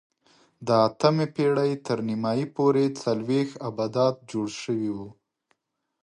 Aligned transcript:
د 0.67 0.67
اتمې 0.87 1.25
پېړۍ 1.35 1.71
تر 1.85 1.97
نیمايي 2.09 2.45
پورې 2.55 2.85
څلوېښت 3.01 3.55
ابدات 3.69 4.15
جوړ 4.31 4.47
شوي 4.63 4.89
وو. 4.95 5.09